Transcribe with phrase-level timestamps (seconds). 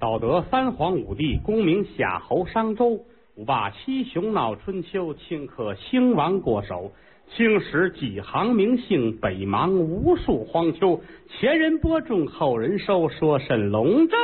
[0.00, 3.04] 道德三皇五帝，功名夏侯商周，
[3.34, 6.92] 五霸七雄闹春秋，顷刻兴亡过手。
[7.34, 11.02] 青史几行名姓，北邙无数荒丘。
[11.28, 14.18] 前人播种，后人收，说甚龙争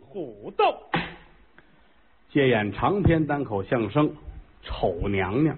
[0.00, 0.64] 虎斗？
[2.30, 4.08] 接演长篇单口相声
[4.62, 5.54] 《丑娘娘》。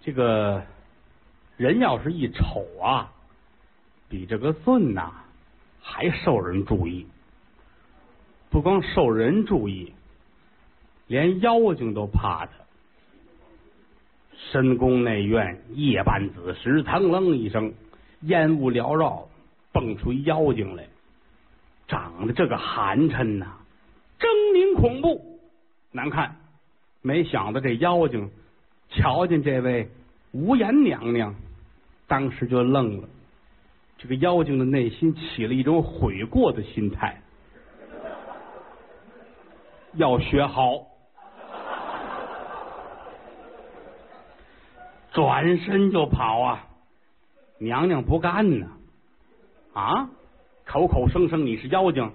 [0.00, 0.60] 这个
[1.56, 3.12] 人要是一丑啊，
[4.08, 5.12] 比这个俊呐
[5.80, 7.06] 还受人注意。
[8.52, 9.94] 不光受人注意，
[11.06, 12.52] 连妖精都怕他。
[14.50, 17.72] 深宫内院夜半子时，腾楞一声，
[18.20, 19.26] 烟雾缭绕，
[19.72, 20.86] 蹦出一妖精来，
[21.88, 23.46] 长得这个寒碜呐，
[24.20, 25.40] 狰狞恐怖，
[25.90, 26.36] 难看。
[27.00, 28.30] 没想到这妖精
[28.90, 29.88] 瞧见这位
[30.32, 31.34] 无颜娘娘，
[32.06, 33.08] 当时就愣了。
[33.96, 37.21] 这个妖精的内心起了一种悔过的心态，
[39.94, 40.86] 要学好。
[45.12, 46.66] 转身就跑啊！
[47.58, 48.66] 娘娘不干呢，
[49.74, 50.08] 啊，
[50.64, 52.10] 口口声声你是妖精，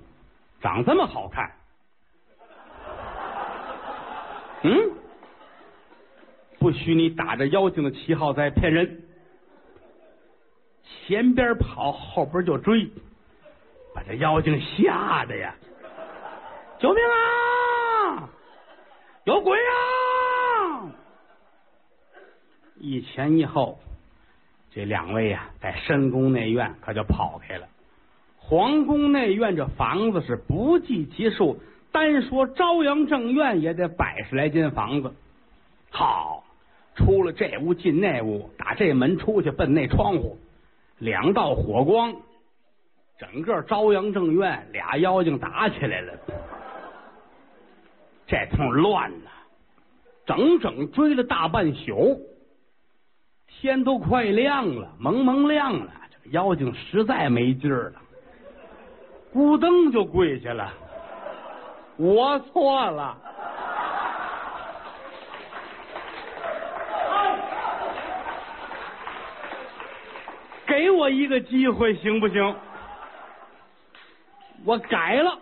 [0.61, 1.51] 长这么好看，
[4.63, 4.91] 嗯，
[6.59, 9.03] 不许你打着妖精的旗号在骗人，
[10.83, 12.89] 前边跑后边就追，
[13.93, 15.55] 把这妖精吓得呀！
[16.79, 17.56] 救命啊！
[19.27, 20.87] 有鬼啊！
[22.79, 23.77] 一前一后，
[24.71, 27.67] 这两位呀，在深宫内院可就跑开了。
[28.37, 31.59] 皇宫内院这房子是不计其数，
[31.91, 35.13] 单说朝阳正院也得百十来间房子。
[35.91, 36.45] 好，
[36.95, 40.37] 出了这屋进那屋，打这门出去奔那窗户，
[40.99, 42.15] 两道火光，
[43.19, 46.13] 整个朝阳正院俩妖精打起来了。
[48.27, 49.29] 这通乱呐，
[50.25, 52.19] 整整追了大半宿。
[53.47, 58.01] 天都快亮了，蒙蒙亮了，这个妖精实在没劲儿了，
[59.33, 60.71] 咕噔就跪下了。
[61.95, 63.17] 我错了，
[70.67, 72.55] 给我一个机会行不行？
[74.65, 75.39] 我改了，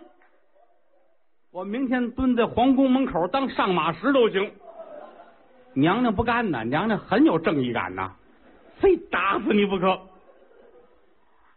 [1.56, 4.52] 我明天蹲在皇宫门口当上马石都行。
[5.72, 8.12] 娘娘不干呐，娘娘很有正义感呐，
[8.78, 9.98] 非打死你不可。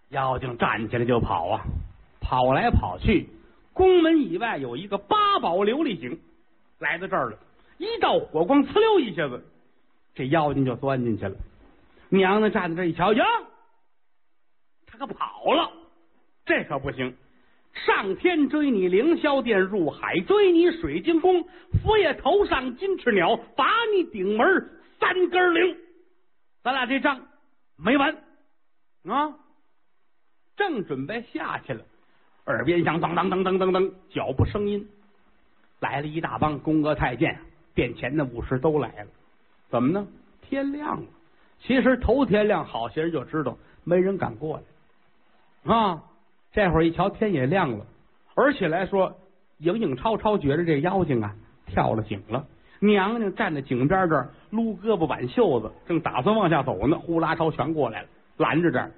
[0.07, 1.65] 妖精站起来就跑啊，
[2.21, 3.27] 跑来跑去，
[3.73, 6.17] 宫门以外有一个八宝琉璃井，
[6.79, 7.37] 来到这儿了，
[7.77, 9.43] 一道火光呲溜一下子，
[10.15, 11.35] 这妖精就钻进去了。
[12.07, 13.25] 娘娘站在这一瞧，呀，
[14.87, 15.69] 他可跑了，
[16.45, 17.13] 这可不行。
[17.73, 21.43] 上天追你凌霄殿，入海追你水晶宫，
[21.83, 23.65] 佛爷头上金翅鸟，把
[23.95, 24.69] 你顶门
[24.99, 25.77] 三根铃。
[26.63, 27.21] 咱俩这仗
[27.77, 28.17] 没完
[29.07, 29.33] 啊！
[30.57, 31.81] 正准备下去了，
[32.45, 34.89] 耳边响当当当当当当脚步声音，
[35.79, 37.39] 来了一大帮宫娥太监，
[37.73, 39.07] 殿前的武士都来了。
[39.69, 40.05] 怎么呢？
[40.41, 41.07] 天亮了。
[41.61, 44.61] 其实头天亮，好些人就知道没人敢过
[45.65, 46.03] 来啊。
[46.51, 47.85] 这会儿一瞧，天也亮了，
[48.35, 49.17] 而且来说，
[49.59, 51.35] 影影绰绰觉着这妖精啊
[51.67, 52.45] 跳了井了。
[52.79, 58.07] 娘娘站在井边这儿撸胳膊挽袖子，正打算往下走呢，呼啦超全过来了，
[58.37, 58.91] 拦着这儿。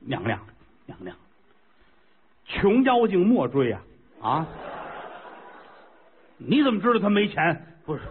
[0.00, 0.38] 娘娘，
[0.86, 1.16] 娘娘，
[2.44, 3.80] 穷妖精莫追啊！
[4.20, 4.46] 啊，
[6.36, 7.64] 你怎么知道他没钱？
[7.86, 8.02] 不是，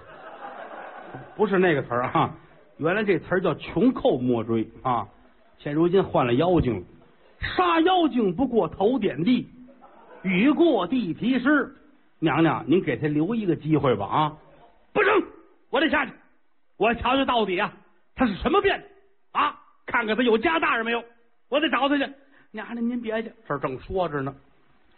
[1.35, 2.33] 不是那个词儿啊，
[2.77, 5.05] 原来这词儿叫穷寇莫追啊，
[5.57, 6.83] 现如今换了妖精了。
[7.41, 9.49] 杀妖精不过头点地，
[10.23, 11.75] 雨过地皮湿。
[12.19, 14.37] 娘娘，您给他留一个机会吧啊！
[14.93, 15.23] 不成，
[15.71, 16.11] 我得下去，
[16.77, 17.73] 我瞧瞧到底啊，
[18.15, 18.83] 他是什么变
[19.31, 19.59] 啊？
[19.87, 21.03] 看看他有家大人没有？
[21.49, 22.03] 我得找他去。
[22.51, 24.35] 娘娘，您别去，这正说着呢，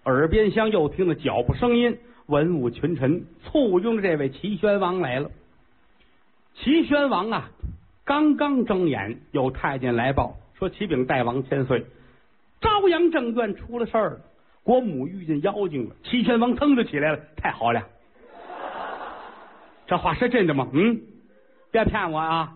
[0.04, 5.31] 耳边厢又听到脚步声音，文武群臣簇拥着这位齐宣王来了。
[6.56, 7.50] 齐宣王啊，
[8.04, 11.86] 刚刚睁眼，有太监来报说启禀大王千岁。
[12.63, 14.19] 朝阳正院出了事儿了，
[14.63, 15.95] 国母遇见妖精了。
[16.04, 17.83] 齐宣王腾就起来了，太好了，
[19.86, 20.68] 这话是真的吗？
[20.71, 20.98] 嗯，
[21.71, 22.54] 别骗我啊，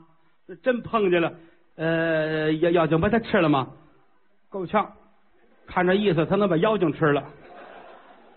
[0.64, 1.34] 真碰见了。
[1.76, 3.68] 呃，妖妖精把他吃了吗？
[4.50, 4.90] 够呛，
[5.68, 7.22] 看这意思，他能把妖精吃了。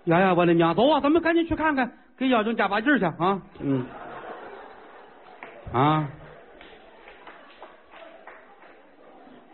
[0.04, 0.74] 呀呀，我的娘！
[0.74, 3.40] 走啊，咱们赶紧去看看，给妖精加把劲去啊！
[3.60, 3.86] 嗯，
[5.72, 6.08] 啊，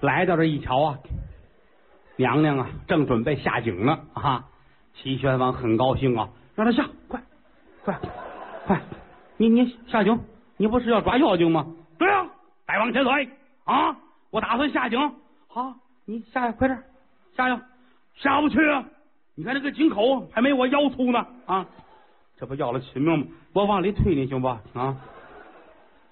[0.00, 0.98] 来到这一瞧啊。
[2.16, 4.44] 娘娘啊，正准备下井呢啊！
[4.94, 7.20] 齐宣王很高兴啊，让他下，快，
[7.84, 7.98] 快，
[8.66, 8.80] 快，
[9.36, 10.18] 你你下井，
[10.56, 11.66] 你不是要抓妖精吗？
[11.98, 12.26] 对啊，
[12.66, 13.28] 大王千岁
[13.64, 13.96] 啊，
[14.30, 14.98] 我打算下井。
[15.48, 15.74] 好，
[16.06, 16.82] 你下去，快点
[17.36, 17.62] 下去，
[18.14, 18.84] 下不去啊！
[19.34, 21.66] 你看这个井口还没我腰粗呢啊！
[22.38, 23.26] 这不要了亲命吗？
[23.52, 24.96] 我往里推你行不啊？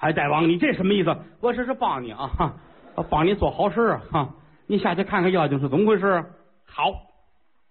[0.00, 1.16] 哎，大王，你这什么意思？
[1.40, 2.54] 我这是帮你啊，
[2.94, 4.28] 我帮你做好事啊！
[4.66, 6.24] 你下去看看妖精是怎么回事。
[6.64, 6.92] 好，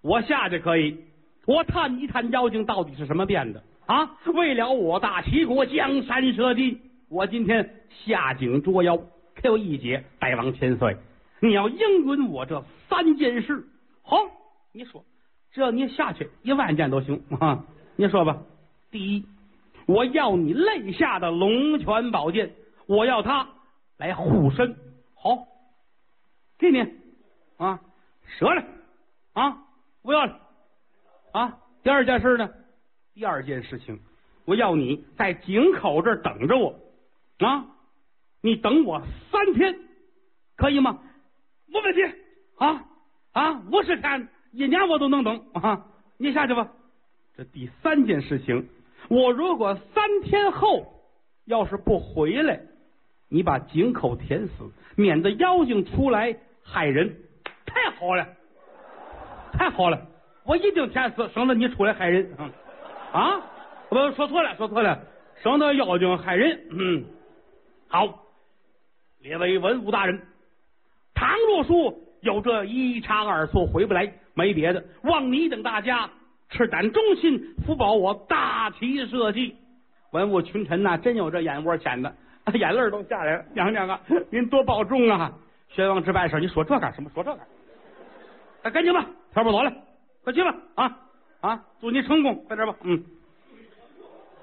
[0.02, 0.98] 我下去可以，
[1.46, 4.18] 我探一探妖精到底是什么变的啊？
[4.34, 6.78] 为了我大齐国江山社稷，
[7.10, 7.70] 我今天
[8.06, 8.98] 下井捉妖，
[9.36, 10.04] 可有一节。
[10.20, 10.98] 大王千岁，
[11.42, 13.66] 你要应允我这三件事。
[14.04, 14.18] 好，
[14.72, 15.04] 你说，
[15.52, 17.66] 只要你下去一万件都行啊！
[17.96, 18.38] 你说吧，
[18.92, 19.26] 第一。
[19.86, 22.54] 我要你肋下的龙泉宝剑，
[22.88, 23.50] 我要它
[23.98, 24.78] 来护身。
[25.14, 25.46] 好，
[26.58, 26.80] 给你
[27.58, 27.80] 啊，
[28.40, 28.64] 折了
[29.34, 29.58] 啊，
[30.02, 30.40] 不要了
[31.34, 31.58] 啊。
[31.84, 32.50] 第二件事呢？
[33.14, 34.00] 第二件事情，
[34.46, 36.80] 我要你在井口这儿等着我
[37.40, 37.66] 啊，
[38.42, 39.02] 你等我
[39.32, 39.80] 三天，
[40.56, 41.00] 可以吗？
[41.68, 42.02] 没问题
[42.58, 42.86] 啊
[43.34, 45.86] 啊，五十天一年我都能等啊。
[46.18, 46.72] 你下去吧。
[47.36, 48.70] 这第三件事情。
[49.10, 51.04] 我如果三天后
[51.46, 52.62] 要是不回来，
[53.34, 57.18] 你把井口填死，免得妖精出来害人。
[57.66, 58.28] 太好了，
[59.52, 60.00] 太好了，
[60.46, 62.32] 我一定填死，省得你出来害人。
[63.12, 63.42] 啊，
[63.90, 65.02] 不说错了，说错了，
[65.42, 66.62] 省得妖精害人。
[66.70, 67.06] 嗯，
[67.88, 68.20] 好，
[69.20, 70.22] 列位文武大人，
[71.16, 76.08] 倘若说有这一差二错回不来，没别的，望你等大家。
[76.52, 79.56] 赤胆忠心，福保我大齐社稷。
[80.12, 82.16] 文武群臣呐，真有这眼窝浅的，
[82.54, 83.46] 眼泪都下来了。
[83.54, 84.00] 娘娘啊，
[84.30, 85.32] 您多保重啊！
[85.70, 87.10] 宣王值班事，你说这干什么？
[87.14, 87.46] 说这干？
[88.64, 89.74] 啊赶紧吧，天不早了，
[90.24, 90.56] 快去吧！
[90.76, 90.98] 啊
[91.42, 92.76] 啊，祝你成功，快点吧。
[92.84, 93.04] 嗯。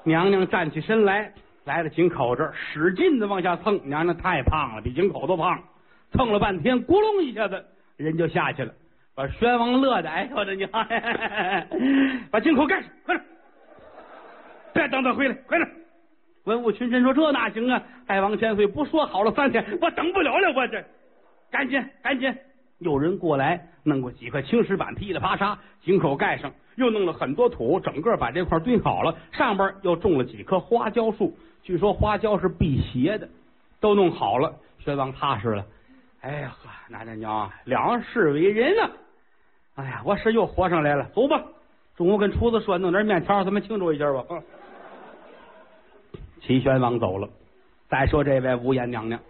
[0.03, 1.33] 娘娘站起身来，
[1.65, 3.81] 来到井口这儿，使劲的往下蹭。
[3.89, 5.63] 娘娘太胖了，比井口都胖，
[6.13, 7.65] 蹭了半天，咕隆一下子，
[7.97, 8.73] 人就下去了。
[9.15, 10.71] 把宣王乐的，哎，我的娘！
[12.31, 13.27] 把井口盖上，快点！
[14.73, 15.71] 别等他回来，快点！
[16.51, 17.81] 文武群臣说：“这哪行啊？
[18.09, 20.85] 大王千岁不说好了三天，我等不了了，我这
[21.51, 22.35] 赶紧赶紧！”
[22.79, 29.15] 有人过来弄过几块青石板，噼里啪嚓，井口盖上，又弄了很多土，整个把这块堆好了。
[29.33, 33.29] 上边又种了几棵花椒树，据说花椒是辟邪的，
[33.81, 34.57] 都弄好了。
[34.79, 35.65] 宣王踏实了。
[36.23, 38.91] 哎呀呵，奶奶娘，两世为人啊！
[39.77, 41.05] 哎呀，我是又活上来了。
[41.15, 41.43] 走吧，
[41.97, 44.25] 中午跟厨子说弄点面条，咱们庆祝一下吧。
[46.41, 47.29] 齐宣王走了。
[47.89, 49.21] 再说这位无颜娘娘，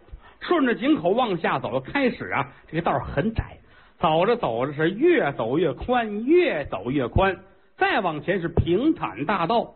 [0.41, 3.59] 顺着井口往下走，开始啊，这个道很窄，
[3.99, 7.39] 走着走着是越走越宽，越走越宽。
[7.77, 9.75] 再往前是平坦大道。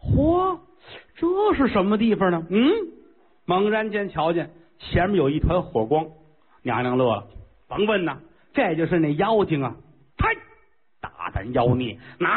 [0.00, 0.58] 嚯，
[1.16, 2.46] 这是什么地方呢？
[2.50, 2.70] 嗯，
[3.44, 6.06] 猛然间瞧见前面有一团火光。
[6.62, 7.26] 娘娘乐了，
[7.68, 8.18] 甭问呐，
[8.54, 9.76] 这就是那妖精啊！
[10.16, 10.34] 嗨，
[11.00, 12.28] 大胆妖孽，哪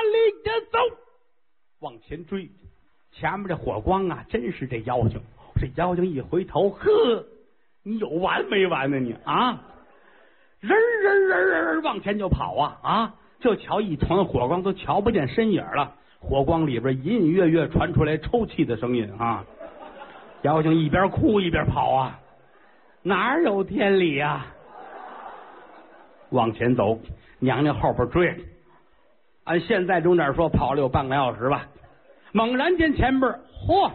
[0.00, 0.78] 里的走？
[1.80, 2.50] 往前追，
[3.12, 5.20] 前面这火光啊，真是这妖精。
[5.60, 7.24] 这妖精一回头，呵，
[7.84, 8.98] 你有完没完呢？
[8.98, 9.62] 你啊，
[10.60, 13.14] 人人人人往前就跑啊啊！
[13.38, 15.94] 就瞧一团火光，都瞧不见身影了。
[16.20, 19.44] 火光里边隐隐约约传出来抽泣的声音啊！
[20.42, 22.18] 妖精一边哭一边跑啊。
[23.02, 24.46] 哪有天理呀？
[26.30, 26.98] 往前走，
[27.40, 28.34] 娘娘后边追。
[29.44, 31.68] 按现在钟点说，跑了有半个小时吧。
[32.32, 33.32] 猛然间，前边
[33.66, 33.92] 嚯，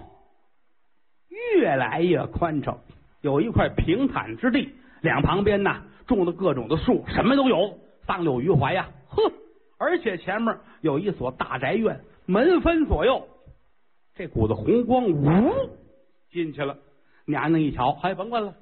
[1.58, 2.80] 越来越宽敞，
[3.22, 4.70] 有一块平坦之地，
[5.02, 9.32] 两旁边呢种的各种的树，什么都有，桑柳余槐呀，呵。
[9.80, 13.28] 而且前面有一所大宅院，门分左右，
[14.16, 15.52] 这股子红光呜
[16.32, 16.78] 进去了。
[17.26, 18.54] 娘娘一瞧，还甭问了。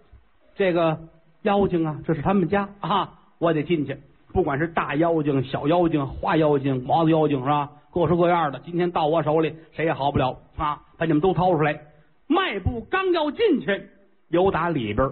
[0.56, 0.98] 这个
[1.44, 3.98] 妖精啊，这是他们家啊，我得进去。
[4.34, 7.72] 不管是大妖精、小妖精、花妖精、毛子妖精，是吧？
[7.96, 10.82] 各式各样的，今天到我手里，谁也好不了啊！
[10.98, 11.80] 把你们都掏出来。
[12.28, 13.88] 迈步刚要进去，
[14.28, 15.10] 有打里边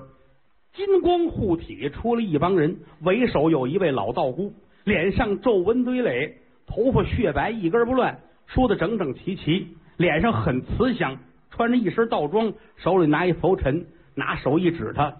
[0.73, 6.37] 金光护体出了一帮人，为首有一位老道姑，脸上皱纹堆垒，
[6.67, 11.17] 头发雪白一根不乱，梳的整整齐齐，脸上很慈祥，
[11.51, 15.15] 穿着一身道装，手里拿一拂尘，拿手一指他。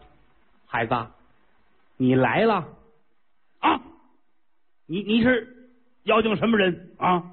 [0.65, 0.93] 孩子，
[1.95, 2.67] 你来了
[3.59, 3.79] 啊？
[4.85, 5.47] 你你是
[6.03, 7.29] 妖精什么人啊？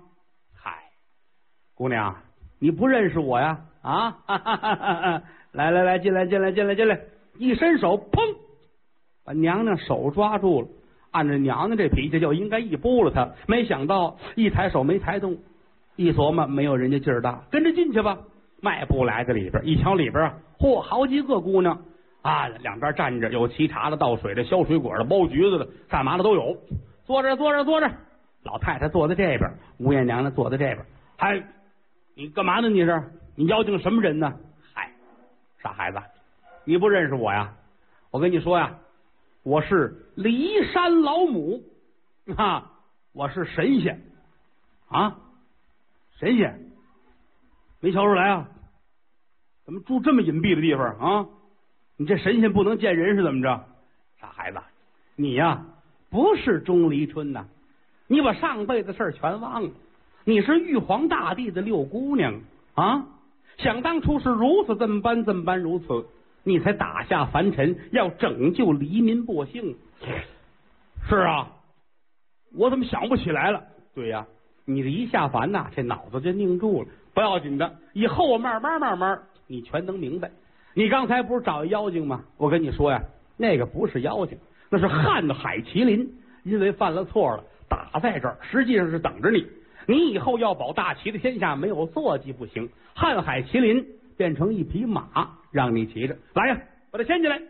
[1.80, 2.14] 姑娘，
[2.58, 3.58] 你不认识我呀？
[3.80, 5.22] 啊，哈哈哈
[5.52, 7.00] 来来来，进来进来进来进来！
[7.38, 8.36] 一伸手，砰，
[9.24, 10.68] 把娘娘手抓住了。
[11.10, 13.30] 按照娘娘这脾气，就应该一拨了她。
[13.46, 15.38] 没想到一抬手没抬动，
[15.96, 18.18] 一琢磨没有人家劲儿大，跟着进去吧。
[18.60, 21.80] 迈步来到里边，一瞧里边啊，嚯，好几个姑娘
[22.20, 26.58] 啊，两边站着，有沏茶的、倒水的、削水果的、剥橘子的，干嘛的都有。
[27.06, 27.90] 坐着，坐着，坐着。
[28.42, 30.78] 老太太坐在这边，吴艳娘娘坐在这边。
[31.16, 31.42] 嗨，
[32.20, 32.68] 你干嘛呢？
[32.68, 33.02] 你是
[33.34, 34.38] 你邀请什么人呢？
[34.74, 34.92] 嗨，
[35.62, 35.98] 傻孩子，
[36.64, 37.54] 你不认识我呀？
[38.10, 38.78] 我跟你说呀，
[39.42, 41.64] 我是骊山老母
[42.36, 42.72] 啊，
[43.14, 44.02] 我是神仙
[44.88, 45.16] 啊，
[46.18, 46.60] 神仙。
[47.80, 48.48] 没瞧出来啊？
[49.64, 51.26] 怎么住这么隐蔽的地方啊？
[51.96, 53.64] 你这神仙不能见人是怎么着？
[54.20, 54.58] 傻孩子，
[55.16, 55.64] 你呀
[56.10, 57.46] 不是钟离春呐，
[58.08, 59.70] 你把上辈子事儿全忘了。
[60.30, 62.40] 你是玉皇大帝的六姑娘
[62.74, 63.04] 啊！
[63.58, 66.06] 想当初是如此这么般这么般如此，
[66.44, 69.76] 你才打下凡尘，要拯救黎民百姓。
[71.08, 71.50] 是啊，
[72.56, 73.64] 我怎么想不起来了？
[73.92, 74.24] 对呀，
[74.66, 76.88] 你这一下凡呐，这脑子就拧住了。
[77.12, 80.30] 不要紧的，以后我慢慢慢慢，你全能明白。
[80.74, 82.22] 你刚才不是找妖精吗？
[82.36, 83.02] 我跟你说呀，
[83.36, 86.08] 那个不是妖精，那是瀚海麒麟，
[86.44, 89.44] 因为犯了错了，打在这儿，实际上是等着你。
[89.90, 92.70] 你以后要保大齐的天下，没有坐骑不行。
[92.94, 93.84] 瀚海麒麟
[94.16, 95.08] 变成一匹马，
[95.50, 96.56] 让你骑着来呀，
[96.92, 97.42] 把它牵进来。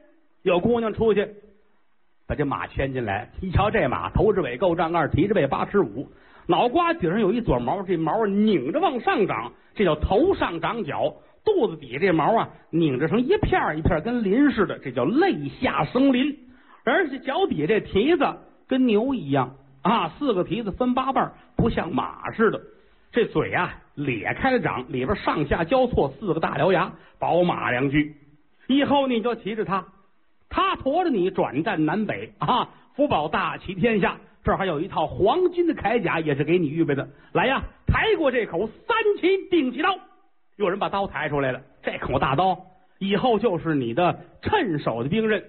[0.42, 1.28] 有姑娘出去，
[2.26, 3.30] 把这马牵进来。
[3.42, 6.08] 一瞧这马，头至尾够丈二，蹄着背八尺五。
[6.46, 11.12] 脑瓜顶上有一撮毛，这毛拧着往上长，这叫头上长角；
[11.44, 16.34] 肚子底下这毛啊，拧着成一片一片，跟鳞似的，这叫肋下生鳞。
[16.84, 18.24] 而且脚底下这蹄子
[18.66, 22.60] 跟牛一样啊，四个蹄子分八瓣，不像马似的。
[23.12, 28.14] 这嘴啊咧开了长，里边上下交错四个大獠牙，宝马良驹。
[28.68, 29.84] 以后你就骑着它，
[30.48, 34.16] 它驮着你转战南北啊，福保大齐天下。
[34.42, 37.08] 这还有一套黄金的铠甲，也是给你预备的。
[37.32, 39.98] 来呀，抬过这口三秦定气刀。
[40.56, 42.58] 有人把刀抬出来了，这口大刀
[42.98, 45.44] 以后就是你的趁手的兵刃。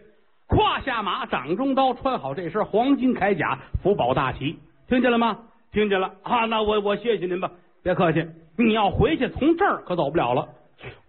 [0.51, 5.39] 胯下马，掌中刀，穿好这身黄金铠甲，福保大旗，听见了吗？
[5.71, 6.43] 听见了啊！
[6.45, 7.49] 那我我谢谢您吧，
[7.81, 8.27] 别客气。
[8.57, 10.49] 你要回去，从这儿可走不了了。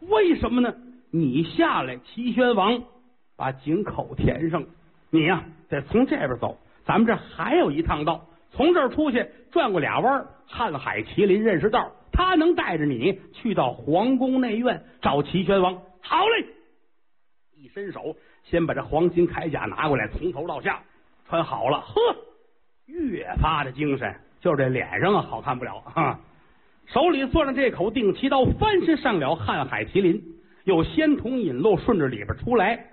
[0.08, 0.72] 为什么呢？
[1.10, 2.84] 你下来，齐宣王
[3.36, 4.64] 把井口填上，
[5.10, 6.56] 你呀得从这边走。
[6.86, 15.74] 咱们这还有一趟道，从这儿出去转过俩弯，瀚海麒麟认识道，他能带着你去到皇宫内院找齐宣王。
[16.00, 16.46] 好嘞，
[17.56, 20.80] 一伸手，先把这黄金铠甲拿过来，从头到下
[21.28, 21.80] 穿好了。
[21.80, 21.94] 呵，
[22.86, 26.20] 越发的精神，就是这脸上啊好看不了啊。
[26.86, 30.22] 手里攥着这口定七刀，翻身上了瀚海麒麟，
[30.64, 32.86] 有仙童引路，顺着里边出来，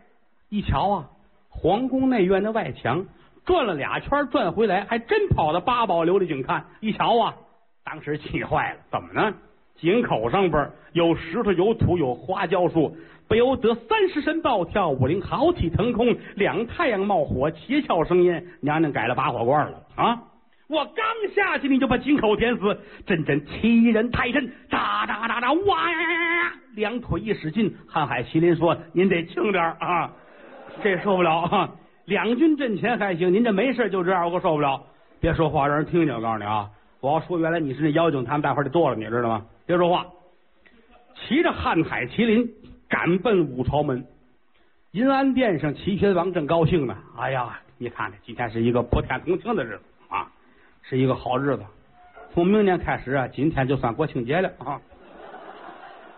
[0.49, 1.09] 一瞧啊，
[1.49, 3.05] 皇宫内院的外墙。
[3.45, 7.35] 转了俩圈，转回来还真跑到八宝琉璃井看，一瞧啊，
[7.83, 8.79] 当时气坏了。
[8.91, 9.33] 怎么呢？
[9.75, 12.95] 井口上边有石头，有土，有花椒树，
[13.29, 18.43] 不由得三十神暴跳五灵，豪气腾空，两太阳冒火，七窍生烟。
[18.59, 20.23] 娘娘改了拔火罐了啊！
[20.67, 21.05] 我刚
[21.35, 24.47] 下去，你就把井口填死，阵阵欺人太甚！
[24.69, 26.53] 喳喳喳喳，哇呀呀呀！
[26.73, 30.11] 两腿一使劲，瀚海麒麟说：“您得轻点啊，
[30.83, 31.69] 这受不了啊！”
[32.05, 34.81] 两军阵前还行，您这没事就这样，我受不了。
[35.19, 36.15] 别说话，让人听见。
[36.15, 36.67] 我告诉你啊，
[36.99, 39.45] 我要说原来你是那妖精，他们大伙得剁了你，知道吗？
[39.67, 40.07] 别说话。
[41.15, 42.47] 骑着瀚海麒麟
[42.89, 44.03] 赶奔武朝门，
[44.91, 46.97] 银安殿上，齐宣王正高兴呢。
[47.17, 50.27] 哎呀，你看看，今天是一个普天同庆的日子啊，
[50.81, 51.63] 是一个好日子。
[52.33, 54.81] 从明年开始啊，今天就算国庆节了啊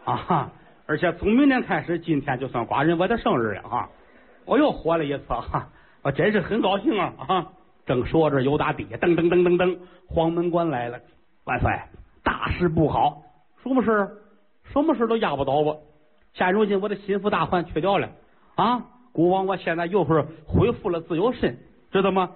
[0.06, 0.51] 啊！
[0.88, 3.90] 而且从明年开始，今天就算寡人我的生日了啊！
[4.46, 5.68] 我又活了一次哈。
[6.01, 7.13] 我真是很高兴啊！
[7.28, 7.48] 啊，
[7.86, 11.00] 正说着，有打底下噔噔噔噔噔，黄门官来了。
[11.44, 11.70] 万岁，
[12.24, 13.22] 大事不好！
[13.62, 14.10] 什么事？
[14.63, 15.82] 什么事都压不倒我。
[16.34, 18.10] 现如今我的心腹大患去掉了
[18.56, 18.86] 啊！
[19.12, 21.60] 孤王，我现在又是恢复了自由身，
[21.92, 22.32] 知道吗？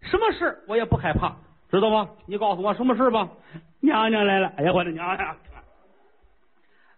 [0.00, 1.36] 什么事我也不害怕，
[1.70, 2.08] 知道吗？
[2.26, 3.28] 你告诉我什么事吧？
[3.80, 4.48] 娘娘来了！
[4.56, 5.36] 哎呀，我的娘呀！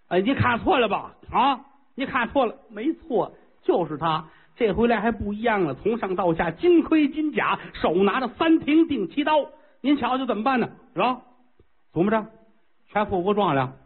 [0.08, 1.14] 哎，你看错了吧？
[1.30, 1.60] 啊，
[1.94, 4.24] 你看错了，没错，就是他。
[4.56, 9.46] 这回来还不一样了，从上到下金盔金甲，手拿着三庭定七刀。
[9.82, 10.70] 您瞧瞧怎么办呢？
[10.94, 11.20] 是吧？
[11.92, 12.26] 怎么着？
[12.88, 13.76] 全副武装了？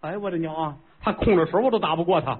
[0.00, 0.76] 哎，我的娘啊！
[1.02, 2.38] 他空着手我都打不过他，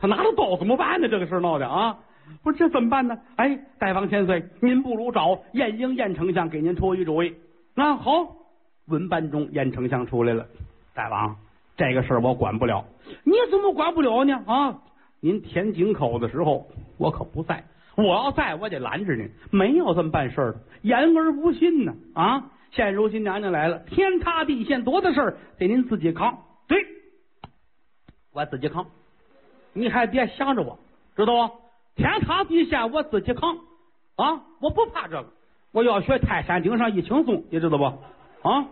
[0.00, 1.08] 他拿着刀怎么办呢？
[1.08, 1.98] 这个事闹的啊！
[2.42, 3.18] 不是这怎么办呢？
[3.36, 7.34] 哎，大王千岁，您不如找晏婴晏丞相给您出一主意。
[7.74, 8.26] 那好，
[8.86, 10.46] 文班中晏丞相出来了。
[10.94, 11.36] 大王，
[11.76, 12.84] 这个事我管不了。
[13.24, 14.42] 你怎么管不了呢？
[14.46, 14.78] 啊？
[15.20, 17.64] 您填井口的时候，我可不在。
[17.96, 22.50] 我要在我得拦着您，没有这么办事的，言而无信呢啊！
[22.70, 26.38] 现如今娘娘来了，天塌地陷多大事儿，得您自己扛。
[26.68, 26.78] 对，
[28.32, 28.86] 我自己扛，
[29.72, 30.78] 你还别想着我，
[31.16, 31.54] 知道不？
[31.96, 33.58] 天塌地陷我自己扛
[34.16, 34.44] 啊！
[34.60, 35.28] 我不怕这个，
[35.72, 37.84] 我要学泰山顶上一轻松，你知道不？
[38.48, 38.68] 啊，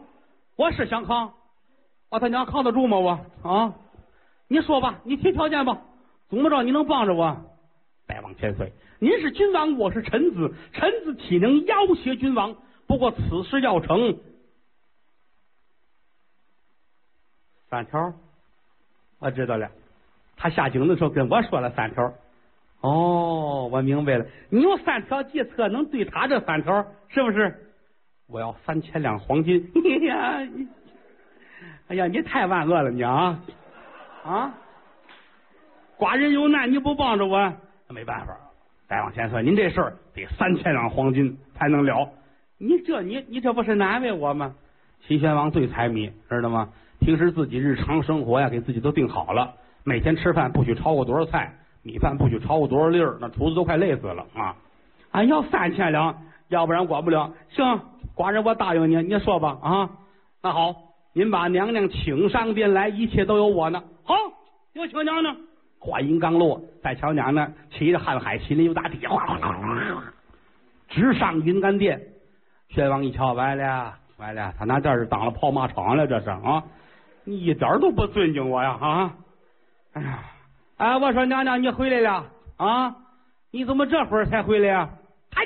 [0.54, 1.34] 我是想扛，
[2.08, 2.98] 我他娘扛得住吗？
[2.98, 3.74] 我啊，
[4.46, 5.82] 你说吧，你提条件吧，
[6.28, 7.36] 怎么着你能帮着我？
[8.06, 12.54] 大王千岁，您是君王，我是臣子，臣子岂能要挟君王？
[12.86, 14.20] 不过此事要成，
[17.68, 18.14] 三条，
[19.18, 19.68] 我知道了。
[20.36, 22.12] 他下井的时候跟我说了三条。
[22.80, 24.26] 哦，我明白了。
[24.50, 27.54] 你有三条计策，能对他这三条，是不是？
[28.28, 29.70] 我要三千两黄金。
[29.74, 30.48] 哎呀，
[31.88, 33.40] 哎呀，你太万恶了，你啊
[34.24, 34.54] 啊！
[35.96, 37.52] 寡人有难，你不帮着我，
[37.88, 38.36] 没办法。
[38.88, 42.10] 再往前算，您这事儿得三千两黄金才能了。
[42.58, 44.54] 你这你你这不是难为我吗？
[45.06, 46.68] 齐宣王最财迷，知道吗？
[47.06, 54.56] 平时自己日常生活呀，给自己都定好了，每天吃饭不许超过多少菜，米饭不许超过多少粒儿，那厨子都快累死了啊！
[55.12, 56.12] 俺要三千两，
[56.48, 57.32] 要不然管不了。
[57.50, 57.64] 行，
[58.16, 59.88] 寡人我答应你，你说吧啊。
[60.42, 60.74] 那好，
[61.12, 63.80] 您把娘娘请上殿来，一切都有我呢。
[64.02, 64.16] 好，
[64.72, 65.36] 有请娘娘。
[65.78, 70.02] 话音刚落，再瞧娘娘骑着瀚海麒麟，又打地，哗哗哗哗，
[70.88, 72.00] 直上云干殿。
[72.70, 76.64] 宣王一瞧，完了，完了，他拿这是当了跑马场了，这是啊！
[77.26, 79.16] 你一点都不尊敬我呀啊！
[79.94, 80.24] 哎呀，
[80.76, 82.24] 哎，我说娘娘，你回来了
[82.56, 82.96] 啊？
[83.50, 84.88] 你怎么这会儿才回来呀？
[85.34, 85.44] 嗨，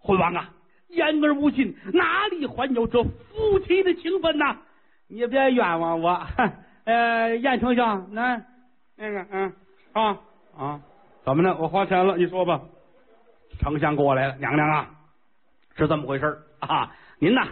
[0.00, 0.50] 昏王啊，
[0.88, 4.56] 言而无信，哪里还有这夫妻的情分呐？
[5.06, 6.26] 你别冤枉我。
[6.84, 8.42] 呃，燕丞相，那
[8.96, 9.52] 那个，嗯
[9.92, 10.18] 啊
[10.58, 10.80] 啊，
[11.24, 11.56] 怎么呢？
[11.60, 12.60] 我花钱了，你说吧。
[13.60, 14.90] 丞相过来了，娘娘啊。
[15.76, 16.92] 是这么回事啊！
[17.18, 17.46] 您呐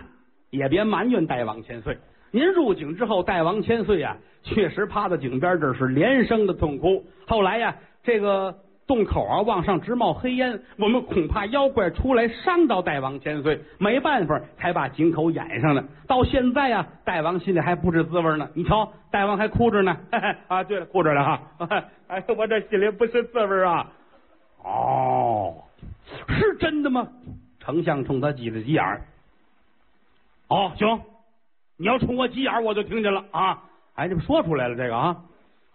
[0.50, 1.96] 也别埋怨大王千岁。
[2.30, 7.04] 您入井之后，大王千岁啊，确实趴在井边，这是连声的痛哭。
[7.26, 8.54] 后来呀，这个
[8.86, 15.84] 洞口啊往上直冒黑烟，我们恐怕妖怪出来伤到大王千岁，没办法才把井口掩上了。
[16.06, 18.48] 到现在啊，大王心里还不是滋味呢。
[18.54, 19.96] 你瞧，大王还哭着呢。
[20.48, 21.42] 啊，对了，哭着了哈。
[22.08, 23.90] 哎，我这心里不是滋味啊。
[24.62, 25.54] 哦，
[26.28, 27.08] 是真的吗？
[27.62, 29.02] 丞相冲他挤了挤眼儿，
[30.48, 31.00] 哦，行，
[31.80, 33.58] 你要冲我挤眼，我就听见了啊！
[33.94, 35.16] 哎，这不说出来了这个啊？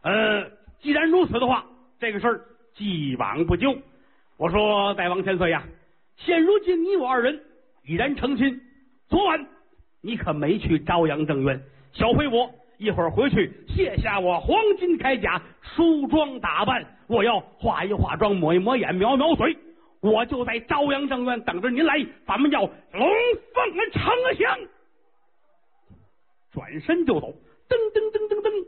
[0.04, 0.46] 呃，
[0.80, 1.66] 既然如此的话，
[2.00, 2.42] 这个事儿
[2.76, 3.76] 既往不咎。
[4.38, 5.64] 我说大王千岁呀，
[6.16, 7.42] 现如今你我二人
[7.84, 8.62] 已然成亲，
[9.08, 9.48] 昨晚
[10.04, 11.60] 你可没去朝阳正院，
[11.92, 19.58] 小回我一会儿回去卸下我黄金铠甲，梳妆打扮，我要化一化妆，抹一抹眼，描描嘴。
[20.02, 23.10] 我就在朝阳正院等着您来，咱们要龙
[23.56, 24.04] 凤呈
[24.38, 24.60] 祥。
[26.56, 27.34] 转身就走，
[27.68, 28.66] 噔噔噔噔噔，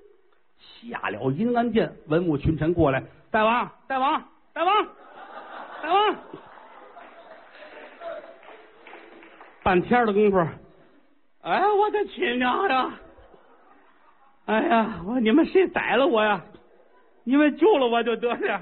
[0.91, 4.21] 下了银安殿，文武群臣过来，大王，大王，
[4.51, 4.87] 大王，
[5.81, 6.15] 大王，
[9.63, 10.37] 半天的功夫，
[11.41, 12.91] 哎，我的亲娘呀！
[14.47, 16.43] 哎呀，我你们谁宰了我呀？
[17.23, 18.61] 你们救了我就得了，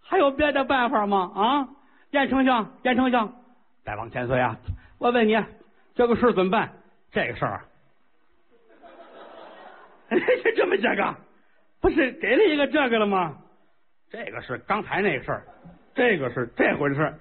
[0.00, 1.30] 还有别的办法吗？
[1.34, 1.68] 啊？
[2.10, 3.34] 严丞相，严丞相，
[3.84, 4.56] 大王千岁啊！
[4.98, 5.38] 我问你，
[5.94, 6.72] 这个事怎么办？
[7.12, 7.64] 这个事儿，
[10.10, 11.16] 就 这么些个，
[11.80, 13.36] 不是给了一个这个了吗？
[14.10, 15.44] 这个是刚才那事儿，
[15.94, 17.14] 这个是这回事，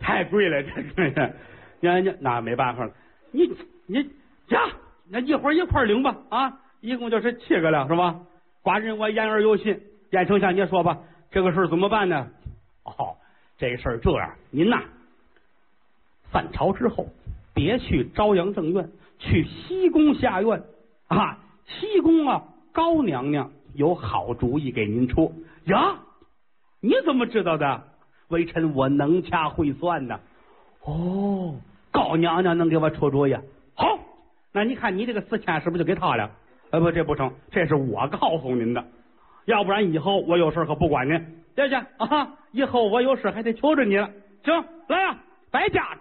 [0.00, 1.32] 太贵了，这个，
[1.80, 2.92] 你你那没办法了，
[3.32, 3.50] 你
[3.86, 4.00] 你
[4.48, 4.60] 呀，
[5.08, 6.60] 那一会儿一块领吧啊！
[6.80, 8.20] 一共就是七个了，是吧？
[8.62, 10.98] 寡人我言而有信，严丞相你说吧，
[11.30, 12.28] 这个事儿怎么办呢？
[12.84, 13.16] 哦。
[13.60, 14.80] 这事儿这样，您呐，
[16.30, 17.08] 返朝之后
[17.52, 18.88] 别去朝阳正院，
[19.18, 20.62] 去西宫下院
[21.08, 21.38] 啊。
[21.68, 25.32] 西宫啊，高娘娘有好主意给您出
[25.64, 25.98] 呀。
[26.80, 27.84] 你怎么知道的？
[28.28, 30.20] 微臣我能掐会算呢。
[30.84, 31.54] 哦，
[31.90, 33.34] 高娘娘能给我出主意。
[33.74, 33.98] 好，
[34.52, 36.30] 那你看你这个四千是不是就给他了？
[36.70, 38.84] 呃，不，这不成，这是我告诉您的。
[39.46, 41.42] 要不然以后我有事可不管您。
[41.56, 42.36] 谢谢啊！
[42.52, 44.10] 以后我有事还得求着你了。
[44.44, 45.18] 行，来啊，
[45.50, 45.98] 摆架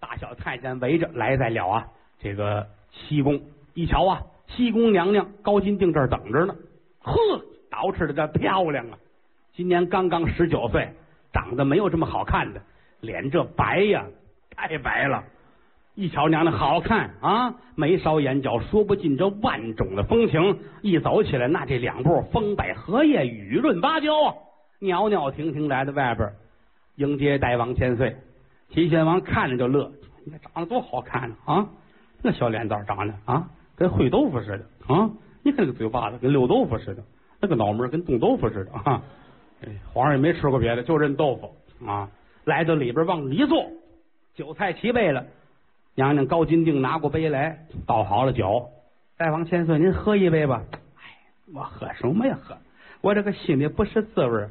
[0.00, 1.86] 大小太监围着来在了啊。
[2.20, 3.40] 这个西宫
[3.74, 4.22] 一瞧啊，
[4.54, 6.54] 西宫娘娘高金定这儿等着呢。
[7.00, 7.14] 呵，
[7.70, 8.98] 捯饬的这漂亮啊！
[9.54, 10.88] 今年刚刚十九岁，
[11.32, 12.60] 长得没有这么好看的，
[13.00, 14.04] 脸这白呀，
[14.54, 15.24] 太白了。
[15.94, 20.58] 一瞧娘娘好看啊，眉梢眼角说不尽这万种的风情。
[20.80, 24.34] 一走起来，那这两步风摆荷叶，雨润芭蕉啊。
[24.78, 26.30] 袅袅婷婷来到外边，
[26.96, 28.16] 迎接大王千岁。
[28.70, 29.92] 齐宣王看着就乐，
[30.24, 31.68] 你看长得多好看呢啊！
[32.22, 35.10] 那小脸蛋长得啊，跟烩豆腐似的啊！
[35.42, 37.02] 你看那个嘴巴子跟溜豆腐似的，
[37.40, 39.02] 那个脑门跟冻豆腐似的啊！
[39.64, 42.08] 哎皇上也没吃过别的，就认豆腐啊！
[42.44, 43.66] 来到里边往里坐，
[44.34, 45.24] 酒菜齐备了。
[45.94, 48.68] 娘娘高金定拿过杯来，倒好了酒。
[49.18, 50.62] 大王千岁，您喝一杯吧。
[50.96, 51.02] 哎，
[51.54, 52.38] 我喝什么呀？
[52.42, 52.56] 喝，
[53.02, 54.48] 我这个心里不是滋味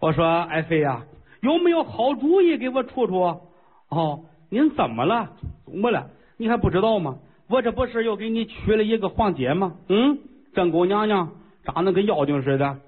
[0.00, 1.04] 我说，爱妃呀，
[1.40, 3.40] 有没有好主意给我出出？
[3.88, 5.30] 哦，您怎么了？
[5.64, 6.10] 怎么了？
[6.36, 7.18] 你还不知道吗？
[7.50, 9.74] 我这不是又给你娶了一个皇姐吗？
[9.88, 10.18] 嗯，
[10.54, 11.32] 正宫娘娘
[11.64, 12.78] 长得跟妖精似的。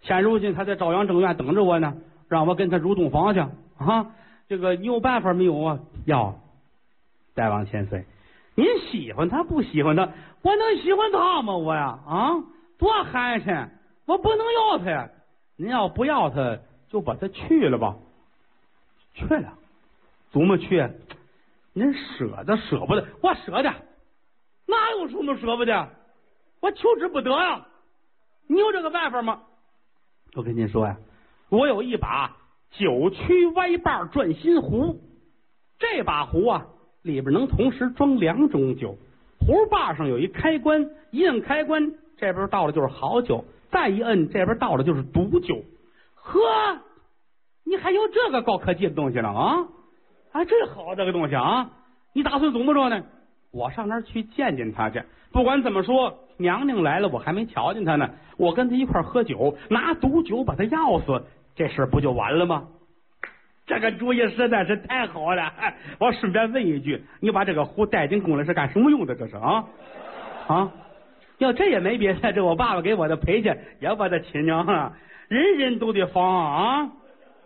[0.00, 1.94] 现如今她在朝阳正院等着我呢，
[2.26, 3.40] 让我跟她入洞房去
[3.76, 4.14] 啊。
[4.48, 5.78] 这个你有办法没有啊？
[6.06, 6.40] 要。
[7.34, 8.06] 大王千岁，
[8.54, 10.08] 您喜欢她不喜欢她？
[10.40, 11.56] 我能喜欢她吗？
[11.56, 12.30] 我呀啊，
[12.78, 13.68] 多寒碜！
[14.06, 15.10] 我不能要她呀！
[15.56, 16.58] 您要不要她，
[16.88, 17.96] 就把她去了吧。
[19.14, 19.52] 去了，
[20.32, 20.88] 怎么去？
[21.74, 23.06] 您舍得舍不得？
[23.20, 23.72] 我舍得，
[24.70, 25.88] 哪有什么舍不得？
[26.60, 27.66] 我求之不得呀！
[28.46, 29.42] 你有这个办法吗？
[30.34, 30.96] 我跟您说呀，
[31.48, 32.36] 我有一把
[32.70, 35.00] 九曲歪把转心壶，
[35.78, 36.66] 这把壶啊。
[37.02, 38.98] 里边能同时装两种酒，
[39.38, 45.64] 壶把上有一开关，一摁开关，这边倒的就是好酒；再一摁，这边倒的就是毒酒。
[46.14, 46.38] 呵，
[47.64, 49.66] 你还有这个高科技的东西呢啊！
[50.32, 51.70] 啊，真好这个东西啊！
[52.12, 53.02] 你打算怎么着呢？
[53.52, 55.02] 我上那儿去见见他去。
[55.32, 58.08] 不管怎么说，娘娘来了，我还没瞧见他呢。
[58.36, 61.22] 我跟他一块喝酒，拿毒酒把他药死，
[61.54, 62.66] 这事不就完了吗？
[63.66, 65.52] 这个主意实在是太好了！
[65.98, 69.14] 我顺便问一句，你把这个壶带进宫来是干什么用的？
[69.14, 69.64] 这是啊
[70.48, 70.72] 啊！
[71.38, 74.92] 要这也没别的，这我爸爸给我的陪嫁，也我的亲娘啊，
[75.28, 76.90] 人人都得防啊！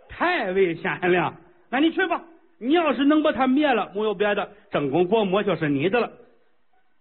[0.09, 1.35] 太危险了！
[1.69, 2.23] 那你去吧，
[2.65, 6.11] 你要是能把他灭了，没有别的，正宫国母就是你的了。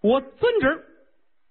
[0.01, 0.83] 我遵旨。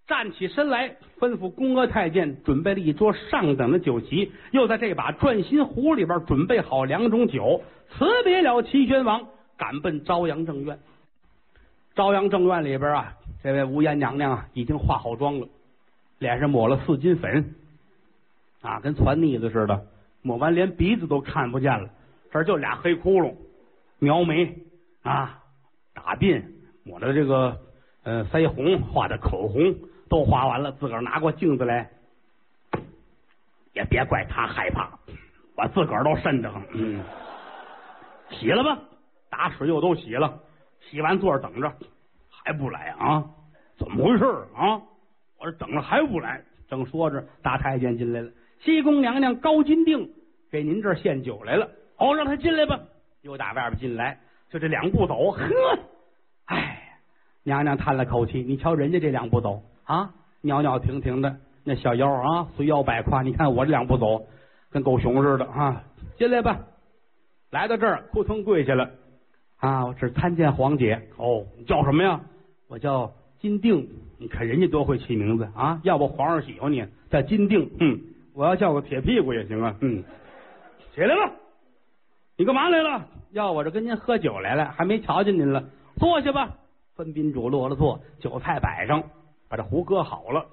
[0.05, 10.81] 站起身来，吩咐宫娥太监准备了一桌上等的酒席，又在这把转心壶里边准备好两种酒，辞别了齐宣王，赶奔朝阳正院。
[11.95, 15.47] 朝阳正院里边啊，这位无颜娘娘啊，已经化好妆了，
[16.19, 17.55] 脸上抹了四金粉，
[18.61, 19.87] 啊，跟攒腻子似的，
[20.21, 21.89] 抹完连鼻子都看不见了，
[22.33, 23.35] 这就俩黑窟窿，
[24.03, 24.53] 描眉
[25.03, 25.39] 啊，
[25.95, 26.43] 打鬓，
[26.83, 27.57] 抹的这个
[28.03, 29.75] 呃腮红，画的口红。
[30.09, 31.89] 都画完了，自个儿拿过镜子来，
[33.73, 34.99] 也别怪他害怕，
[35.57, 36.63] 我自个儿都瘆得慌。
[36.75, 37.03] 嗯，
[38.29, 38.79] 洗了吧，
[39.31, 40.39] 打水又都洗了，
[40.81, 41.73] 洗完坐着等着，
[42.29, 43.25] 还不来啊？
[43.79, 44.83] 怎么回事啊？
[45.39, 46.45] 我这等着还不来。
[46.69, 50.11] 正说着，大太监进来了，西宫娘娘高金定
[50.51, 51.71] 给您这儿献酒来了。
[51.97, 52.79] 哦，让他进来吧。
[53.23, 54.19] 又打外边进来，
[54.51, 55.41] 就这两步走，呵，
[56.47, 56.99] 哎，
[57.45, 59.63] 娘娘叹了口气，你瞧人家这两步走。
[59.85, 63.23] 啊，袅袅婷婷的那小腰啊，随腰摆胯。
[63.23, 64.27] 你看我这两步走，
[64.71, 65.85] 跟狗熊似的啊！
[66.17, 66.61] 进来吧，
[67.51, 68.91] 来到这儿，扑通跪下了。
[69.59, 71.01] 啊，我是参见皇姐。
[71.17, 72.21] 哦，你叫什么呀？
[72.69, 73.89] 我叫金定。
[74.19, 75.81] 你看人家多会起名字啊！
[75.83, 77.71] 要不皇上喜欢你，叫金定。
[77.81, 78.01] 嗯，
[78.35, 79.77] 我要叫个铁屁股也行啊。
[79.81, 80.03] 嗯，
[80.95, 81.33] 起来了，
[82.37, 83.07] 你干嘛来了？
[83.33, 85.65] 要我这跟您喝酒来了，还没瞧见您了。
[85.99, 86.51] 坐下吧。
[86.95, 89.03] 分宾主落了座，酒菜摆上。
[89.49, 90.47] 把这壶搁好了，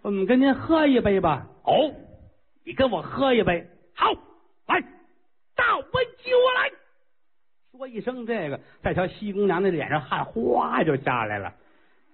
[0.00, 1.46] 我们跟您喝一杯吧。
[1.64, 1.92] 哦，
[2.64, 4.06] 你跟我喝一杯，好，
[4.66, 4.80] 来，
[5.54, 6.70] 倒杯酒来。
[7.72, 11.52] 说一声这个，再瞧西宫娘那脸上汗哗就下来了，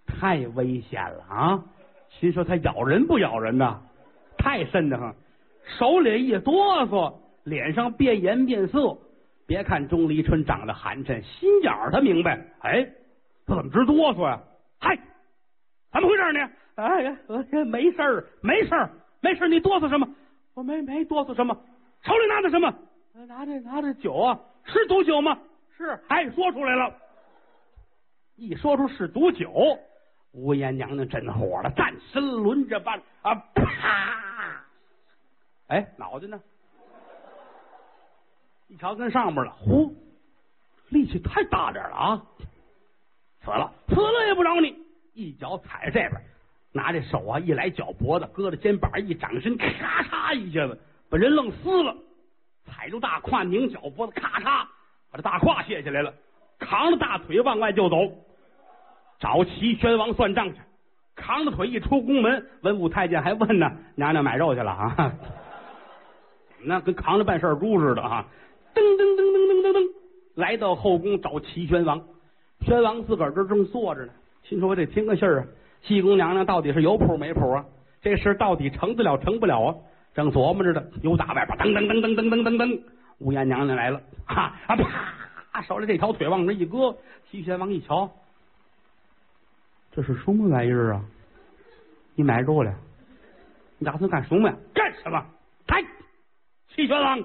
[0.07, 1.65] 太危险了啊！
[2.11, 3.81] 心说他咬人不咬人呐？
[4.37, 5.15] 太瘆得慌，
[5.79, 7.15] 手里一哆嗦，
[7.45, 8.99] 脸上变颜变色。
[9.47, 12.41] 别看钟离春长得寒碜，心眼儿他明白。
[12.61, 12.89] 哎，
[13.47, 14.41] 他怎么直哆嗦呀？
[14.81, 14.97] 嗨！
[15.93, 16.51] 怎么回事呢？
[16.77, 20.09] 哎呀，我没事儿，没事儿，没事儿，你哆嗦什么？
[20.55, 21.55] 我没没哆嗦什么。
[22.03, 22.73] 手里拿的什么？
[23.27, 25.39] 拿着拿着酒啊，是毒酒吗？
[25.77, 26.95] 是，哎，说出来了。
[28.37, 29.53] 一说出是毒酒，
[30.33, 34.65] 无颜娘娘真火了，站身轮着办啊，啪！
[35.67, 36.41] 哎，脑袋呢？
[38.73, 39.95] 一瞧跟上边了，呼，
[40.89, 42.23] 力气太大点了啊！
[43.45, 44.75] 死了，死了也不饶你。
[45.13, 46.13] 一脚踩这边，
[46.73, 50.81] 拿这手啊一来脚脖子，搁着肩膀一掌身，咔嚓一下子
[51.11, 51.95] 把人愣撕了。
[52.65, 54.65] 踩住大胯，拧脚脖子，咔嚓
[55.11, 56.15] 把这大胯卸下来了，
[56.59, 58.11] 扛着大腿往外就走，
[59.19, 60.59] 找齐宣王算账去。
[61.15, 65.15] 扛着腿一出宫门，文武太监还问呢：“娘娘买肉去了啊？”
[66.65, 68.25] 那跟扛着办事猪似的啊！
[68.75, 69.91] 噔噔噔噔噔噔噔，
[70.35, 72.03] 来到后宫找齐宣王。
[72.61, 74.13] 宣王自个儿这正坐着呢，
[74.45, 75.47] 心说我得听个信儿啊，
[75.83, 77.65] 西宫娘娘到底是有谱没谱啊？
[78.01, 79.75] 这事到底成得了成不了啊？
[80.15, 82.81] 正琢磨着呢，又打外边噔噔噔噔噔噔噔噔，
[83.19, 86.97] 乌烟娘娘来了，哈啊啪，手里这条腿往那一搁，
[87.31, 88.11] 齐宣王一瞧，
[89.91, 91.05] 这是什么玩意儿啊？
[92.15, 92.75] 你买肉了？
[93.79, 94.57] 你打算干什么呀？
[94.75, 95.25] 干什么？
[95.67, 95.83] 嗨，
[96.75, 97.19] 齐宣王，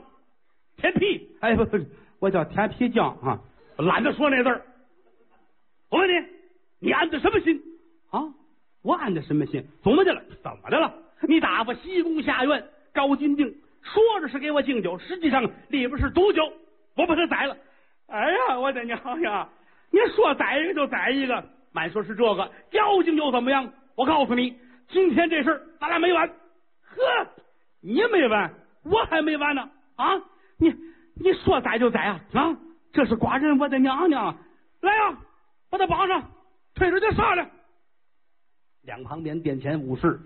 [0.78, 1.78] 天皮，哎不不，
[2.20, 3.40] 我叫天皮匠啊，
[3.78, 4.62] 懒得说那字儿。
[5.90, 6.28] 我问你，
[6.80, 7.62] 你安的什么心
[8.12, 8.22] 啊？
[8.84, 9.66] 我安的什么心？
[9.84, 10.22] 怎么的了？
[10.44, 10.94] 怎么的了？
[11.28, 12.64] 你打发西宫下院
[12.94, 13.48] 高金定，
[13.82, 16.42] 说着是给我敬酒，实际上里边是毒酒，
[16.96, 17.58] 我把他宰了。
[18.08, 19.50] 哎呀，我的娘呀！
[19.90, 23.74] 你说宰一个就宰一个，满说是这个妖精又怎么样？
[23.96, 24.56] 我告诉你，
[24.90, 26.28] 今天这事咱俩没完。
[26.28, 27.28] 呵，
[27.82, 29.70] 你没完，我还没完呢。
[29.96, 30.22] 啊，
[30.58, 30.76] 你
[31.16, 32.58] 你说宰就宰啊啊！
[32.94, 34.36] 这是寡人我的娘娘，
[34.82, 35.18] 来呀！
[35.70, 36.32] 把他绑上，
[36.74, 37.48] 推着就上来。
[38.84, 40.20] 两旁边殿前武士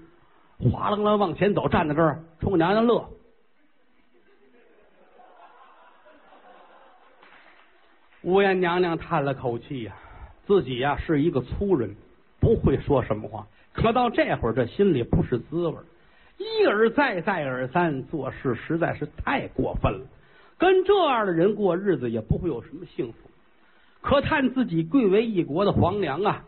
[0.71, 3.09] 哗楞楞往前走，站在这儿冲娘娘乐。
[8.21, 9.95] 乌燕娘娘叹了口气呀，
[10.45, 11.93] 自己呀是一个粗人，
[12.39, 13.47] 不会说什么话。
[13.73, 15.75] 可到这会儿，这心里不是滋味
[16.37, 20.05] 一而再，再而三做事，实在是太过分了。
[20.61, 23.17] 跟这样的人过日子，也不会有什么幸福。
[23.99, 26.43] 可叹自己贵为一国的皇娘啊，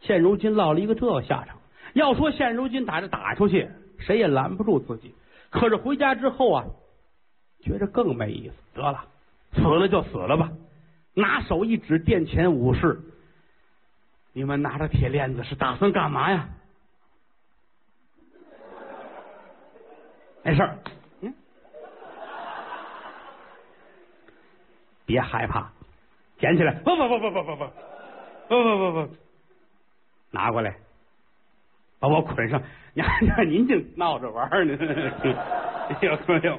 [0.00, 1.58] 现如今落了一个这下场。
[1.92, 3.70] 要说现如今打着打出去，
[4.00, 5.14] 谁也拦不住自己。
[5.50, 6.64] 可是回家之后啊，
[7.60, 8.54] 觉着更没意思。
[8.74, 9.04] 得了，
[9.52, 10.50] 死了就死了吧。
[11.14, 13.00] 拿手一指殿前武士
[14.34, 16.48] ：“你们拿着铁链子是打算干嘛呀？”
[20.42, 20.78] 没事儿，
[21.20, 21.32] 嗯，
[25.06, 25.70] 别害怕。
[26.38, 26.72] 捡起来！
[26.80, 27.66] 不不不不不不不
[28.48, 29.16] 不不不不，
[30.32, 30.74] 拿过来，
[32.00, 32.60] 把我捆上！
[32.94, 34.74] 娘娘， 您净闹着玩呢！
[36.02, 36.58] 有没有？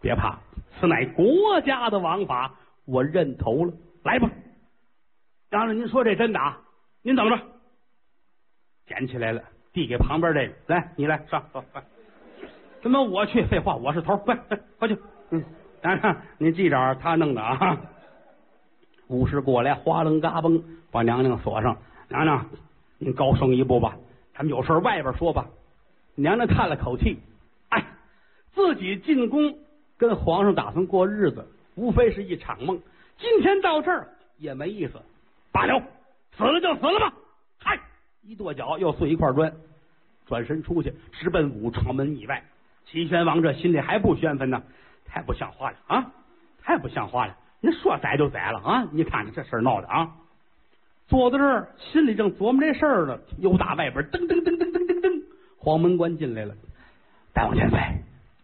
[0.00, 0.38] 别怕，
[0.80, 2.54] 此乃国家的王法，
[2.86, 3.72] 我认头了。
[4.02, 4.30] 来吧，
[5.50, 6.58] 当然，您说这真的啊？
[7.02, 7.38] 您等着。
[8.86, 9.42] 捡起来了，
[9.72, 11.82] 递给旁边这个，来，你来上，走，快！
[12.80, 13.44] 怎么我去？
[13.44, 14.96] 废话，我是头，快快快去！
[15.30, 15.44] 嗯，
[15.86, 17.78] 娘娘，您记着，他弄的啊。
[19.06, 21.76] 武士过来，哗楞嘎嘣，把娘娘锁上。
[22.08, 22.44] 娘娘，
[22.98, 23.96] 您高升一步吧，
[24.34, 25.46] 咱们有事外边说吧。
[26.16, 27.18] 娘娘叹了口气，
[27.68, 27.84] 哎，
[28.52, 29.56] 自己进宫
[29.96, 31.46] 跟皇上打算过日子，
[31.76, 32.80] 无非是一场梦。
[33.16, 35.00] 今天到这儿也没意思，
[35.52, 35.80] 罢了，
[36.36, 37.14] 死了就死了吧。
[37.60, 37.78] 嗨，
[38.22, 39.52] 一跺脚又碎一块砖，
[40.26, 42.42] 转身出去，直奔武朝门以外。
[42.86, 44.62] 齐宣王这心里还不宣愤呢，
[45.08, 46.12] 太不像话了啊，
[46.62, 47.36] 太不像话了。
[47.60, 48.86] 你说宰就宰了啊！
[48.92, 50.14] 你看看这事儿闹的啊！
[51.08, 55.22] 坐在这儿，心里正琢磨这事儿呢，又打外边噔噔噔噔噔噔噔，
[55.58, 56.54] 黄门官进来了。
[57.32, 57.80] 大王千岁，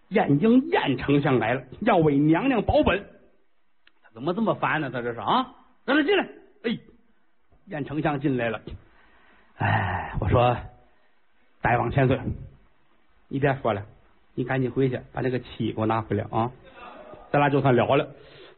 [0.09, 3.05] 燕京燕丞相来了，要为娘娘保本。
[4.03, 4.91] 他怎么这么烦呢？
[4.91, 5.55] 他这是啊！
[5.85, 6.27] 让他进来。
[6.65, 6.79] 哎，
[7.67, 8.61] 燕丞相进来了。
[9.59, 10.57] 哎，我说，
[11.61, 12.19] 大王千岁，
[13.29, 13.85] 你别说了，
[14.35, 16.51] 你赶紧回去把那个气给我拿回来啊！
[17.31, 18.07] 咱俩就算了了。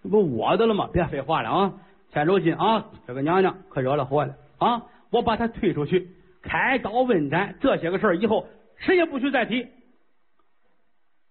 [0.03, 0.89] 这不我的了吗？
[0.93, 1.73] 别废话了啊！
[2.13, 4.83] 千手心啊，这个娘娘可惹了祸了啊！
[5.11, 6.09] 我把她推出去，
[6.43, 9.67] 开刀问斩，这些个事儿以后谁也不许再提。